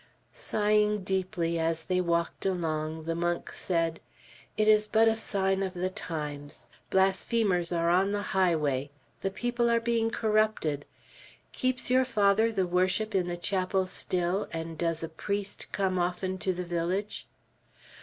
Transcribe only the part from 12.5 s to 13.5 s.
the worship in the